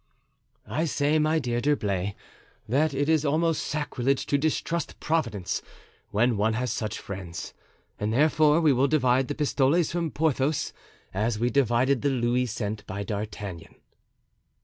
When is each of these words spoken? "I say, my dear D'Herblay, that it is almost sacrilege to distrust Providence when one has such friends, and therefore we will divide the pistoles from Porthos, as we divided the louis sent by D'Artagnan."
"I 0.65 0.85
say, 0.85 1.19
my 1.19 1.37
dear 1.37 1.61
D'Herblay, 1.61 2.15
that 2.67 2.91
it 2.91 3.07
is 3.07 3.23
almost 3.23 3.61
sacrilege 3.61 4.25
to 4.25 4.37
distrust 4.39 4.99
Providence 4.99 5.61
when 6.09 6.37
one 6.37 6.53
has 6.53 6.73
such 6.73 6.97
friends, 6.97 7.53
and 7.99 8.11
therefore 8.11 8.61
we 8.61 8.73
will 8.73 8.87
divide 8.87 9.27
the 9.27 9.35
pistoles 9.35 9.91
from 9.91 10.09
Porthos, 10.09 10.73
as 11.13 11.37
we 11.37 11.51
divided 11.51 12.01
the 12.01 12.09
louis 12.09 12.47
sent 12.47 12.83
by 12.87 13.03
D'Artagnan." 13.03 13.75